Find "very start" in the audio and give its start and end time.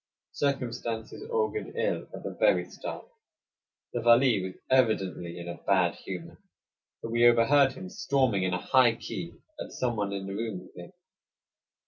2.39-3.05